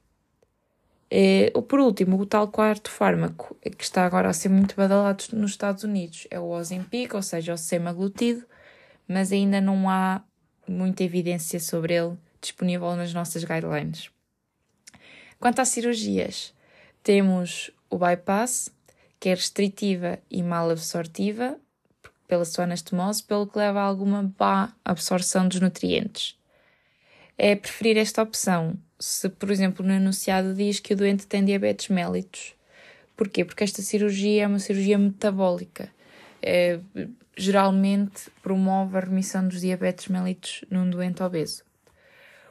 E, 1.10 1.52
por 1.68 1.80
último, 1.80 2.20
o 2.20 2.26
tal 2.26 2.48
quarto 2.48 2.90
fármaco, 2.90 3.56
que 3.78 3.84
está 3.84 4.06
agora 4.06 4.30
a 4.30 4.34
ser 4.34 4.50
muito 4.50 4.76
badalado 4.76 5.24
nos 5.34 5.52
Estados 5.52 5.84
Unidos, 5.84 6.28
é 6.32 6.40
o 6.40 6.50
Ozempic, 6.50 7.14
ou 7.14 7.22
seja, 7.22 7.54
o 7.54 7.58
semaglutido, 7.58 8.46
mas 9.08 9.32
ainda 9.32 9.62
não 9.62 9.90
há 9.90 10.24
muita 10.68 11.04
evidência 11.04 11.60
sobre 11.60 11.94
ele 11.94 12.18
disponível 12.42 12.96
nas 12.96 13.14
nossas 13.14 13.44
guidelines. 13.44 14.10
Quanto 15.40 15.60
às 15.62 15.70
cirurgias, 15.70 16.54
temos 17.04 17.72
o 17.90 17.98
bypass, 17.98 18.70
que 19.20 19.30
é 19.30 19.34
restritiva 19.34 20.20
e 20.30 20.42
mal 20.42 20.70
absortiva 20.70 21.58
pela 22.28 22.46
sua 22.46 22.64
anastomose, 22.64 23.24
pelo 23.24 23.48
que 23.48 23.58
leva 23.58 23.80
a 23.80 23.84
alguma 23.84 24.34
má 24.40 24.74
absorção 24.84 25.48
dos 25.48 25.60
nutrientes. 25.60 26.38
É 27.38 27.56
preferir 27.56 27.98
esta 27.98 28.24
opção 28.24 28.78
se, 29.00 29.30
por 29.30 29.52
exemplo, 29.52 29.86
no 29.86 29.94
enunciado 29.94 30.54
diz 30.54 30.80
que 30.80 30.94
o 30.94 30.98
doente 30.98 31.28
tem 31.28 31.44
diabetes 31.44 31.90
mellitus. 31.90 32.54
Porquê? 33.16 33.46
Porque 33.46 33.64
esta 33.64 33.82
cirurgia 33.82 34.44
é 34.44 34.48
uma 34.48 34.60
cirurgia 34.60 34.98
metabólica. 34.98 35.90
É, 36.42 36.80
geralmente 37.38 38.30
promove 38.42 38.98
a 38.98 39.02
remissão 39.02 39.48
dos 39.48 39.62
diabetes 39.62 40.08
mellitus 40.08 40.64
num 40.70 40.90
doente 40.90 41.24
obeso. 41.24 41.64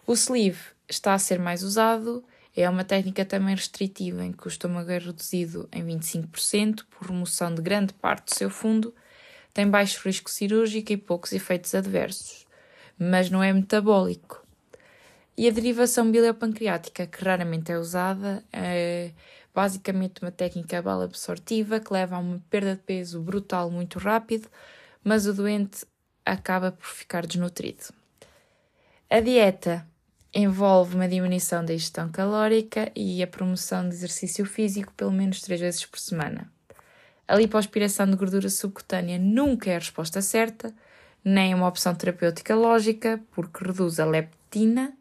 O 0.06 0.12
sleeve 0.14 0.60
está 0.88 1.14
a 1.14 1.18
ser 1.18 1.38
mais 1.38 1.62
usado 1.62 2.24
é 2.56 2.70
uma 2.70 2.84
técnica 2.84 3.24
também 3.24 3.54
restritiva, 3.54 4.24
em 4.24 4.32
que 4.32 4.46
o 4.46 4.48
estômago 4.48 4.90
é 4.90 4.98
reduzido 4.98 5.68
em 5.72 5.84
25% 5.84 6.84
por 6.88 7.08
remoção 7.08 7.52
de 7.52 7.60
grande 7.60 7.92
parte 7.94 8.26
do 8.26 8.34
seu 8.34 8.48
fundo, 8.48 8.94
tem 9.52 9.68
baixo 9.68 10.00
risco 10.06 10.30
cirúrgico 10.30 10.92
e 10.92 10.96
poucos 10.96 11.32
efeitos 11.32 11.74
adversos, 11.74 12.46
mas 12.96 13.28
não 13.28 13.42
é 13.42 13.52
metabólico. 13.52 14.43
E 15.36 15.48
a 15.48 15.50
derivação 15.50 16.10
biliopancreática, 16.10 17.06
que 17.06 17.24
raramente 17.24 17.72
é 17.72 17.78
usada, 17.78 18.44
é 18.52 19.10
basicamente 19.54 20.22
uma 20.22 20.30
técnica 20.30 20.80
bala 20.80 21.04
absortiva 21.04 21.80
que 21.80 21.92
leva 21.92 22.16
a 22.16 22.18
uma 22.18 22.40
perda 22.50 22.76
de 22.76 22.82
peso 22.82 23.20
brutal 23.20 23.70
muito 23.70 23.98
rápido, 23.98 24.48
mas 25.02 25.26
o 25.26 25.34
doente 25.34 25.84
acaba 26.24 26.72
por 26.72 26.86
ficar 26.86 27.26
desnutrido. 27.26 27.84
A 29.10 29.20
dieta 29.20 29.86
envolve 30.32 30.96
uma 30.96 31.08
diminuição 31.08 31.64
da 31.64 31.74
ingestão 31.74 32.10
calórica 32.10 32.90
e 32.96 33.22
a 33.22 33.26
promoção 33.26 33.88
de 33.88 33.94
exercício 33.94 34.44
físico 34.44 34.92
pelo 34.96 35.12
menos 35.12 35.40
três 35.40 35.60
vezes 35.60 35.86
por 35.86 35.98
semana. 35.98 36.50
A 37.26 37.36
lipoaspiração 37.36 38.06
de 38.06 38.16
gordura 38.16 38.48
subcutânea 38.48 39.18
nunca 39.18 39.70
é 39.70 39.76
a 39.76 39.78
resposta 39.78 40.20
certa, 40.20 40.74
nem 41.24 41.54
uma 41.54 41.68
opção 41.68 41.94
terapêutica 41.94 42.54
lógica, 42.54 43.20
porque 43.32 43.64
reduz 43.64 44.00
a 44.00 44.04
leptina, 44.04 44.92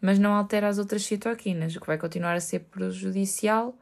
mas 0.00 0.18
não 0.18 0.32
altera 0.32 0.68
as 0.68 0.78
outras 0.78 1.04
citoquinas, 1.04 1.76
o 1.76 1.80
que 1.80 1.86
vai 1.86 1.98
continuar 1.98 2.34
a 2.34 2.40
ser 2.40 2.60
prejudicial. 2.60 3.76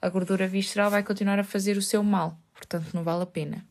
A 0.00 0.08
gordura 0.08 0.48
visceral 0.48 0.90
vai 0.90 1.02
continuar 1.02 1.38
a 1.38 1.44
fazer 1.44 1.76
o 1.76 1.82
seu 1.82 2.02
mal, 2.02 2.38
portanto 2.54 2.92
não 2.94 3.02
vale 3.02 3.22
a 3.22 3.26
pena. 3.26 3.64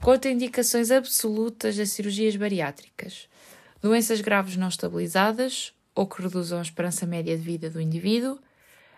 Contraindicações 0.00 0.90
absolutas 0.90 1.76
das 1.76 1.90
cirurgias 1.90 2.36
bariátricas 2.36 3.28
doenças 3.86 4.20
graves 4.20 4.56
não 4.56 4.68
estabilizadas, 4.68 5.72
ou 5.94 6.06
que 6.06 6.20
reduzam 6.20 6.58
a 6.58 6.62
esperança 6.62 7.06
média 7.06 7.36
de 7.36 7.42
vida 7.42 7.70
do 7.70 7.80
indivíduo, 7.80 8.38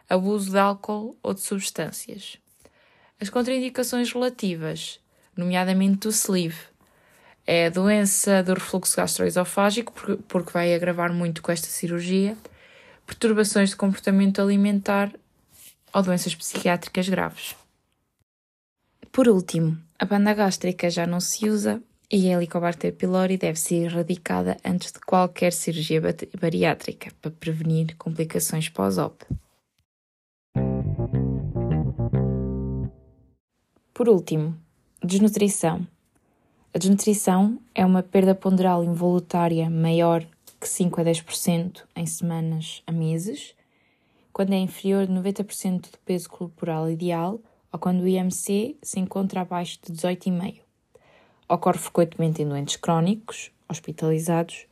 abuso 0.08 0.50
de 0.50 0.58
álcool 0.58 1.16
ou 1.22 1.34
de 1.34 1.40
substâncias. 1.40 2.38
As 3.20 3.28
contraindicações 3.28 4.12
relativas, 4.12 4.98
nomeadamente 5.36 5.98
do 5.98 6.08
sleeve, 6.08 6.58
é 7.50 7.64
a 7.64 7.70
doença 7.70 8.42
do 8.42 8.52
refluxo 8.52 8.94
gastroesofágico, 8.94 9.90
porque 10.28 10.52
vai 10.52 10.74
agravar 10.74 11.10
muito 11.10 11.40
com 11.40 11.50
esta 11.50 11.66
cirurgia, 11.66 12.36
perturbações 13.06 13.70
de 13.70 13.76
comportamento 13.76 14.42
alimentar 14.42 15.10
ou 15.94 16.02
doenças 16.02 16.34
psiquiátricas 16.34 17.08
graves. 17.08 17.56
Por 19.10 19.28
último, 19.28 19.78
a 19.98 20.04
banda 20.04 20.34
gástrica 20.34 20.90
já 20.90 21.06
não 21.06 21.20
se 21.20 21.48
usa 21.48 21.82
e 22.12 22.28
a 22.28 22.36
Helicobacter 22.36 22.92
pylori 22.92 23.38
deve 23.38 23.58
ser 23.58 23.86
erradicada 23.86 24.58
antes 24.62 24.92
de 24.92 25.00
qualquer 25.00 25.54
cirurgia 25.54 26.02
bariátrica 26.38 27.10
para 27.22 27.30
prevenir 27.30 27.96
complicações 27.96 28.68
pós-op. 28.68 29.24
Por 33.94 34.06
último, 34.06 34.54
desnutrição. 35.02 35.86
A 36.74 36.78
desnutrição 36.78 37.58
é 37.74 37.84
uma 37.84 38.02
perda 38.02 38.34
ponderal 38.34 38.84
involuntária 38.84 39.70
maior 39.70 40.22
que 40.60 40.68
5 40.68 41.00
a 41.00 41.04
10% 41.04 41.84
em 41.96 42.04
semanas 42.04 42.82
a 42.86 42.92
meses, 42.92 43.54
quando 44.34 44.52
é 44.52 44.58
inferior 44.58 45.06
de 45.06 45.12
90% 45.14 45.92
do 45.92 45.98
peso 46.04 46.28
corporal 46.28 46.90
ideal 46.90 47.40
ou 47.72 47.78
quando 47.78 48.02
o 48.02 48.06
IMC 48.06 48.76
se 48.82 49.00
encontra 49.00 49.40
abaixo 49.40 49.78
de 49.82 49.92
18,5. 49.94 50.60
Ocorre 51.48 51.78
frequentemente 51.78 52.42
em 52.42 52.48
doentes 52.48 52.76
crónicos, 52.76 53.50
hospitalizados, 53.66 54.66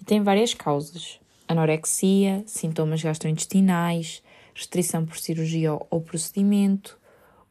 e 0.00 0.04
tem 0.04 0.22
várias 0.22 0.54
causas: 0.54 1.20
anorexia, 1.46 2.42
sintomas 2.46 3.02
gastrointestinais, 3.02 4.22
restrição 4.54 5.04
por 5.04 5.18
cirurgia 5.18 5.74
ou 5.90 6.00
procedimento, 6.00 6.98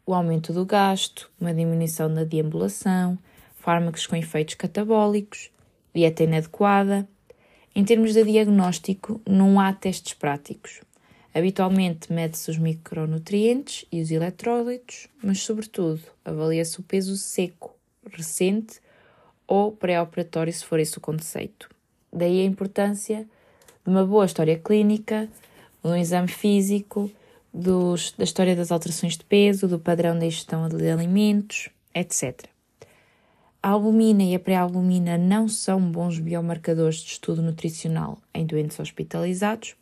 o 0.08 0.14
aumento 0.16 0.52
do 0.52 0.66
gasto, 0.66 1.30
uma 1.40 1.54
diminuição 1.54 2.12
da 2.12 2.24
deambulação, 2.24 3.18
fármacos 3.62 4.08
com 4.08 4.16
efeitos 4.16 4.56
catabólicos, 4.56 5.52
dieta 5.94 6.24
inadequada. 6.24 7.08
Em 7.74 7.86
termos 7.86 8.14
de 8.14 8.24
diagnóstico, 8.24 9.22
não 9.26 9.60
há 9.60 9.72
testes 9.72 10.14
práticos. 10.14 10.82
Habitualmente 11.34 12.12
mede-se 12.12 12.52
os 12.52 12.58
micronutrientes 12.58 13.86
e 13.92 14.02
os 14.02 14.12
eletrólitos, 14.12 15.08
mas, 15.24 15.40
sobretudo, 15.40 16.02
avalia-se 16.26 16.80
o 16.80 16.84
peso 16.84 17.16
seco, 17.16 17.74
recente 18.12 18.82
ou 19.48 19.72
pré-operatório, 19.72 20.52
se 20.52 20.66
for 20.66 20.80
esse 20.80 20.98
o 20.98 21.02
conceito. 21.02 21.70
Daí 22.12 22.42
a 22.42 22.46
importância 22.46 23.26
de 23.86 23.90
uma 23.90 24.06
boa 24.06 24.26
história 24.26 24.60
clínica, 24.60 25.30
de 25.82 25.90
um 25.90 25.96
exame 25.96 26.28
físico, 26.28 27.10
dos, 27.54 28.12
da 28.18 28.24
história 28.24 28.56
das 28.56 28.72
alterações 28.72 29.18
de 29.18 29.24
peso, 29.24 29.68
do 29.68 29.80
padrão 29.80 30.18
da 30.18 30.26
ingestão 30.26 30.68
de 30.68 30.90
alimentos, 30.90 31.70
etc. 31.94 32.46
A 33.64 33.70
albumina 33.70 34.24
e 34.24 34.34
a 34.34 34.40
pré-albumina 34.40 35.20
não 35.20 35.48
são 35.48 35.80
bons 35.80 36.18
biomarcadores 36.18 36.96
de 36.96 37.12
estudo 37.12 37.44
nutricional 37.44 38.18
em 38.34 38.44
doentes 38.44 38.80
hospitalizados 38.80 39.76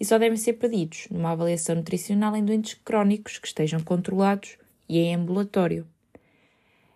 e 0.00 0.04
só 0.04 0.18
devem 0.18 0.36
ser 0.36 0.54
pedidos 0.54 1.06
numa 1.12 1.30
avaliação 1.30 1.76
nutricional 1.76 2.34
em 2.34 2.44
doentes 2.44 2.74
crónicos 2.84 3.38
que 3.38 3.46
estejam 3.46 3.78
controlados 3.78 4.58
e 4.88 4.98
em 4.98 5.14
ambulatório. 5.14 5.86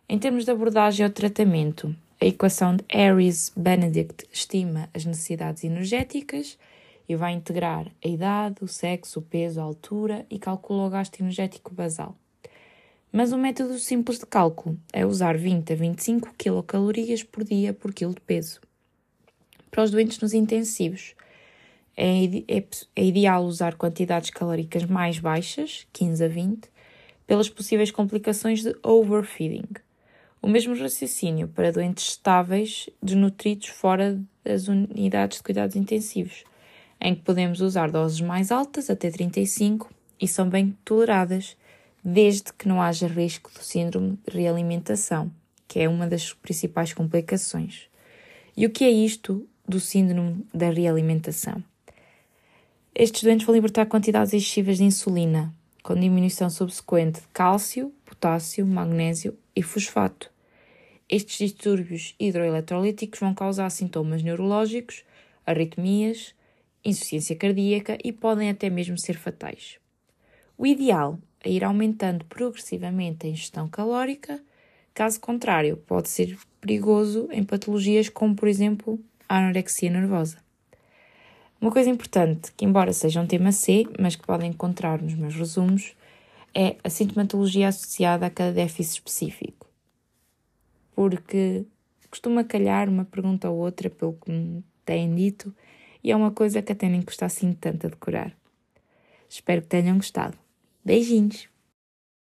Em 0.09 0.19
termos 0.19 0.45
de 0.45 0.51
abordagem 0.51 1.07
ao 1.07 1.13
tratamento, 1.13 1.95
a 2.21 2.27
equação 2.27 2.75
de 2.75 2.85
Harris-Benedict 2.93 4.27
estima 4.33 4.91
as 4.93 5.05
necessidades 5.05 5.63
energéticas 5.63 6.59
e 7.09 7.15
vai 7.15 7.33
integrar 7.33 7.87
a 8.05 8.09
idade, 8.09 8.57
o 8.61 8.67
sexo, 8.67 9.21
o 9.21 9.23
peso, 9.23 9.61
a 9.61 9.63
altura 9.63 10.27
e 10.29 10.37
calcula 10.41 10.89
o 10.89 10.91
gasto 10.91 11.21
energético 11.21 11.73
basal. 11.73 12.17
Mas 13.17 13.33
um 13.33 13.39
método 13.39 13.79
simples 13.79 14.19
de 14.19 14.27
cálculo 14.27 14.77
é 14.93 15.07
usar 15.07 15.39
20 15.39 15.73
a 15.73 15.77
25 15.77 16.35
quilocalorias 16.37 17.23
por 17.23 17.45
dia 17.45 17.73
por 17.73 17.95
quilo 17.95 18.13
de 18.13 18.21
peso. 18.21 18.61
Para 19.71 19.85
os 19.85 19.93
doentes 19.93 20.19
nos 20.19 20.35
intensivos, 20.35 21.15
é, 21.97 22.25
é, 22.49 22.65
é 22.97 23.05
ideal 23.05 23.45
usar 23.45 23.77
quantidades 23.77 24.31
calóricas 24.31 24.85
mais 24.85 25.21
baixas, 25.21 25.87
15 25.93 26.25
a 26.25 26.27
20, 26.27 26.69
pelas 27.25 27.49
possíveis 27.49 27.93
complicações 27.93 28.65
de 28.65 28.75
overfeeding. 28.83 29.69
O 30.43 30.49
mesmo 30.49 30.77
raciocínio 30.77 31.47
para 31.47 31.71
doentes 31.71 32.09
estáveis 32.09 32.91
desnutridos 33.01 33.69
fora 33.69 34.21
das 34.43 34.67
unidades 34.67 35.39
de 35.39 35.45
cuidados 35.45 35.77
intensivos, 35.77 36.43
em 37.01 37.15
que 37.15 37.23
podemos 37.23 37.61
usar 37.61 37.93
doses 37.93 38.21
mais 38.21 38.51
altas, 38.51 38.91
até 38.91 39.09
35, 39.09 39.89
e 40.21 40.27
são 40.27 40.49
bem 40.49 40.77
toleradas, 40.85 41.57
desde 42.05 42.53
que 42.53 42.69
não 42.69 42.83
haja 42.83 43.07
risco 43.07 43.51
do 43.51 43.65
síndrome 43.65 44.19
de 44.27 44.37
realimentação, 44.37 45.33
que 45.67 45.81
é 45.81 45.89
uma 45.89 46.07
das 46.07 46.35
principais 46.35 46.93
complicações. 46.93 47.89
E 48.55 48.67
o 48.67 48.71
que 48.71 48.85
é 48.85 48.91
isto 48.91 49.49
do 49.67 49.81
síndrome 49.81 50.47
da 50.53 50.71
realimentação? 50.71 51.65
Estes 52.95 53.23
doentes 53.23 53.47
vão 53.47 53.55
libertar 53.55 53.87
quantidades 53.87 54.35
excessivas 54.35 54.77
de 54.77 54.85
insulina, 54.85 55.53
com 55.83 55.95
diminuição 55.95 56.49
subsequente 56.51 57.23
de 57.23 57.29
cálcio, 57.29 57.93
potássio, 58.05 58.67
magnésio 58.67 59.37
e 59.57 59.63
fosfato. 59.63 60.31
Estes 61.09 61.39
distúrbios 61.39 62.15
hidroeletrolíticos 62.21 63.19
vão 63.19 63.35
causar 63.35 63.71
sintomas 63.71 64.23
neurológicos, 64.23 65.05
arritmias, 65.45 66.35
insuficiência 66.85 67.35
cardíaca 67.35 67.99
e 68.05 68.13
podem 68.13 68.51
até 68.51 68.71
mesmo 68.71 68.97
ser 68.97 69.17
fatais. 69.17 69.79
O 70.57 70.67
ideal 70.67 71.19
é 71.45 71.51
ir 71.51 71.63
aumentando 71.63 72.25
progressivamente 72.25 73.27
a 73.27 73.31
ingestão 73.31 73.69
calórica, 73.69 74.43
caso 74.95 75.21
contrário, 75.21 75.77
pode 75.77 76.09
ser 76.09 76.39
perigoso 76.61 77.29
em 77.31 77.45
patologias 77.45 78.09
como, 78.09 78.35
por 78.35 78.49
exemplo, 78.49 78.99
a 79.29 79.39
anorexia 79.39 79.91
nervosa. 79.91 80.39
Uma 81.61 81.71
coisa 81.71 81.91
importante, 81.91 82.53
que 82.57 82.65
embora 82.65 82.93
seja 82.93 83.21
um 83.21 83.27
tema 83.27 83.53
C, 83.53 83.85
mas 83.99 84.17
que 84.17 84.27
podem 84.27 84.51
encontrar 84.51 85.01
nos 85.03 85.15
meus 85.15 85.35
resumos, 85.35 85.95
é 86.55 86.77
a 86.83 86.89
sintomatologia 86.89 87.69
associada 87.69 88.27
a 88.27 88.31
cada 88.31 88.53
déficit 88.53 88.95
específico. 88.95 89.67
Porque 90.95 91.65
costuma 92.11 92.45
calhar 92.45 92.89
uma 92.89 93.05
pergunta 93.05 93.51
ou 93.51 93.59
outra, 93.59 93.91
pelo 93.91 94.15
que 94.15 94.31
me 94.31 94.65
têm 94.85 95.15
dito, 95.15 95.55
e 96.03 96.13
é 96.13 96.17
uma 96.17 96.31
coisa 96.31 96.63
que 96.63 96.73
até 96.73 96.89
nem 96.89 97.03
custa 97.03 97.27
assim 97.27 97.53
tanto 97.53 97.87
a 97.87 97.91
decorar. 97.91 98.37
Espero 99.29 99.63
que 99.63 99.69
tenham 99.69 99.97
gostado. 99.97 100.44
Beijinhos! 100.85 101.54